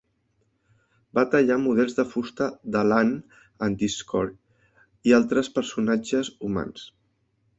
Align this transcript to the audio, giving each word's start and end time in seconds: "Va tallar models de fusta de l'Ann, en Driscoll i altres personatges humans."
"Va 1.17 1.23
tallar 1.33 1.57
models 1.65 1.91
de 1.97 2.05
fusta 2.13 2.47
de 2.77 2.81
l'Ann, 2.87 3.13
en 3.67 3.77
Driscoll 3.81 4.33
i 5.11 5.15
altres 5.21 5.51
personatges 5.59 6.35
humans." 6.49 6.87